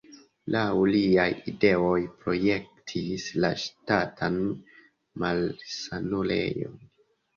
[0.53, 0.61] Laŭ
[0.93, 4.41] liaj ideoj projektis la Ŝtatan
[5.25, 6.79] malsanulejon.